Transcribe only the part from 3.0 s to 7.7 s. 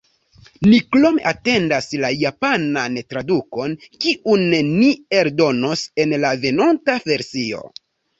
tradukon, kiun ni eldonos en la venonta versio.